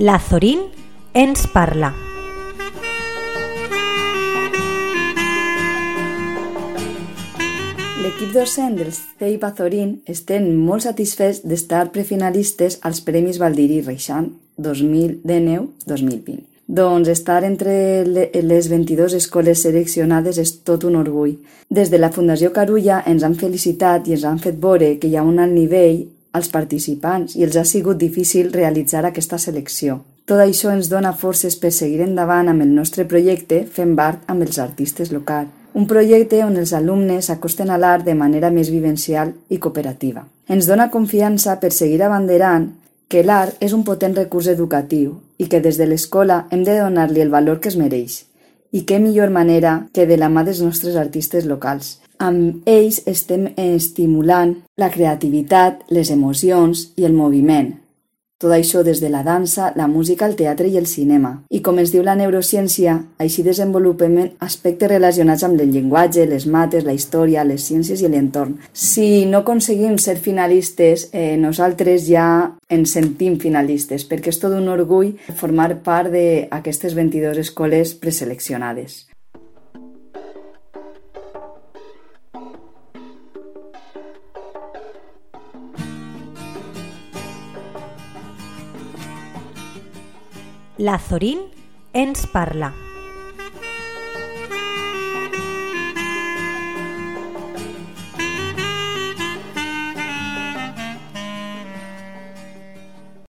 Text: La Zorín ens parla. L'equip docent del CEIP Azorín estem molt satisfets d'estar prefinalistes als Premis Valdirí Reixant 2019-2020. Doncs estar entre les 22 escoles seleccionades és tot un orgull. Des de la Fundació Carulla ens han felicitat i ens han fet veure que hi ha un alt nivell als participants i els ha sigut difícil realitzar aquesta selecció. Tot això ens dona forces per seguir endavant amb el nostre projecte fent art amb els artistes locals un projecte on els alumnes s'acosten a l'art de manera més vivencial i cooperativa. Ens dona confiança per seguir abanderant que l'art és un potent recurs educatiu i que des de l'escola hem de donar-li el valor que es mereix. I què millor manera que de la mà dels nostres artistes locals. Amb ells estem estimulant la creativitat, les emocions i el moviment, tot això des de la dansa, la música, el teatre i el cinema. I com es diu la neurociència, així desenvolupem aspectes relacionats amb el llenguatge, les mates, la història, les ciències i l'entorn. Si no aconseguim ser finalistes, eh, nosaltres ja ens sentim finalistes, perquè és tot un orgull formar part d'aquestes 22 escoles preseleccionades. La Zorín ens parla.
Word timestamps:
La 0.00 0.20
Zorín 0.20 0.60
ens 1.12 1.48
parla. 1.50 1.88
L'equip 7.98 8.30
docent 8.30 8.76
del 8.78 8.92
CEIP 8.94 9.42
Azorín 9.48 9.96
estem 10.06 10.46
molt 10.54 10.86
satisfets 10.86 11.40
d'estar 11.42 11.88
prefinalistes 11.90 12.78
als 12.86 13.00
Premis 13.02 13.40
Valdirí 13.42 13.80
Reixant 13.82 14.28
2019-2020. 14.62 16.44
Doncs 16.68 17.10
estar 17.10 17.40
entre 17.42 18.04
les 18.06 18.68
22 18.70 19.16
escoles 19.18 19.64
seleccionades 19.66 20.38
és 20.38 20.52
tot 20.62 20.86
un 20.86 20.94
orgull. 21.00 21.40
Des 21.68 21.90
de 21.90 21.98
la 21.98 22.12
Fundació 22.14 22.52
Carulla 22.54 23.02
ens 23.02 23.26
han 23.26 23.34
felicitat 23.34 24.06
i 24.06 24.14
ens 24.14 24.28
han 24.30 24.38
fet 24.38 24.62
veure 24.62 24.94
que 25.02 25.10
hi 25.10 25.18
ha 25.18 25.26
un 25.26 25.42
alt 25.42 25.58
nivell 25.58 26.04
als 26.38 26.48
participants 26.54 27.36
i 27.36 27.44
els 27.44 27.58
ha 27.58 27.66
sigut 27.66 27.98
difícil 27.98 28.52
realitzar 28.54 29.04
aquesta 29.04 29.38
selecció. 29.38 30.00
Tot 30.24 30.40
això 30.44 30.72
ens 30.72 30.88
dona 30.88 31.12
forces 31.12 31.56
per 31.56 31.72
seguir 31.72 32.02
endavant 32.06 32.48
amb 32.48 32.62
el 32.62 32.74
nostre 32.74 33.04
projecte 33.04 33.64
fent 33.66 33.96
art 33.98 34.24
amb 34.26 34.48
els 34.48 34.58
artistes 34.62 35.12
locals 35.12 35.58
un 35.78 35.86
projecte 35.86 36.40
on 36.44 36.56
els 36.56 36.72
alumnes 36.74 37.28
s'acosten 37.28 37.70
a 37.70 37.76
l'art 37.78 38.04
de 38.06 38.14
manera 38.18 38.50
més 38.50 38.70
vivencial 38.72 39.34
i 39.48 39.58
cooperativa. 39.62 40.24
Ens 40.48 40.66
dona 40.66 40.88
confiança 40.90 41.58
per 41.60 41.70
seguir 41.76 42.00
abanderant 42.02 42.70
que 43.08 43.22
l'art 43.22 43.60
és 43.64 43.74
un 43.76 43.84
potent 43.84 44.16
recurs 44.16 44.48
educatiu 44.48 45.12
i 45.38 45.46
que 45.46 45.60
des 45.60 45.78
de 45.78 45.86
l'escola 45.86 46.46
hem 46.50 46.64
de 46.64 46.78
donar-li 46.80 47.22
el 47.22 47.30
valor 47.30 47.60
que 47.60 47.70
es 47.70 47.76
mereix. 47.76 48.24
I 48.72 48.84
què 48.88 48.98
millor 49.00 49.30
manera 49.30 49.76
que 49.94 50.06
de 50.08 50.18
la 50.18 50.28
mà 50.28 50.44
dels 50.44 50.60
nostres 50.64 50.96
artistes 50.96 51.46
locals. 51.46 51.98
Amb 52.18 52.66
ells 52.66 53.02
estem 53.06 53.48
estimulant 53.56 54.56
la 54.76 54.90
creativitat, 54.90 55.84
les 55.94 56.10
emocions 56.10 56.88
i 56.98 57.06
el 57.06 57.14
moviment, 57.14 57.76
tot 58.38 58.52
això 58.54 58.84
des 58.86 59.00
de 59.02 59.08
la 59.10 59.24
dansa, 59.26 59.72
la 59.74 59.88
música, 59.90 60.26
el 60.26 60.36
teatre 60.38 60.68
i 60.70 60.76
el 60.78 60.86
cinema. 60.86 61.32
I 61.50 61.58
com 61.58 61.80
es 61.82 61.90
diu 61.90 62.04
la 62.06 62.14
neurociència, 62.14 62.94
així 63.18 63.42
desenvolupem 63.42 64.14
aspectes 64.46 64.92
relacionats 64.92 65.42
amb 65.42 65.58
el 65.58 65.72
llenguatge, 65.74 66.26
les 66.30 66.46
mates, 66.46 66.86
la 66.86 66.94
història, 66.94 67.42
les 67.42 67.66
ciències 67.66 67.98
i 67.98 68.10
l'entorn. 68.12 68.54
Si 68.72 69.26
no 69.26 69.42
aconseguim 69.42 69.98
ser 69.98 70.16
finalistes, 70.22 71.08
eh, 71.12 71.36
nosaltres 71.36 72.06
ja 72.06 72.54
ens 72.70 72.94
sentim 72.94 73.40
finalistes, 73.42 74.06
perquè 74.06 74.30
és 74.30 74.38
tot 74.38 74.54
un 74.54 74.70
orgull 74.70 75.16
formar 75.34 75.74
part 75.82 76.14
d'aquestes 76.14 76.94
22 76.94 77.42
escoles 77.42 77.94
preseleccionades. 77.98 79.08
La 90.78 90.96
Zorín 91.00 91.40
ens 91.92 92.28
parla. 92.28 92.87